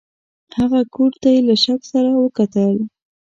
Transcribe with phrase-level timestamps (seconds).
[0.57, 2.73] هغه کوټ ته یې له شک سره وکتل.